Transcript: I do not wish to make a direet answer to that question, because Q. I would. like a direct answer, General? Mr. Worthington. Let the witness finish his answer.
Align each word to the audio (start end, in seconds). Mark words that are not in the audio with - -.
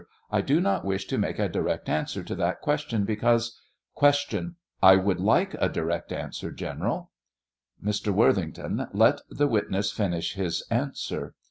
I 0.31 0.41
do 0.41 0.59
not 0.59 0.83
wish 0.83 1.05
to 1.09 1.19
make 1.19 1.37
a 1.37 1.47
direet 1.47 1.87
answer 1.87 2.23
to 2.23 2.33
that 2.33 2.61
question, 2.61 3.05
because 3.05 3.61
Q. 3.99 4.55
I 4.81 4.95
would. 4.95 5.19
like 5.19 5.53
a 5.59 5.69
direct 5.69 6.11
answer, 6.11 6.49
General? 6.51 7.11
Mr. 7.85 8.11
Worthington. 8.11 8.87
Let 8.93 9.21
the 9.29 9.47
witness 9.47 9.91
finish 9.91 10.33
his 10.33 10.63
answer. 10.71 11.35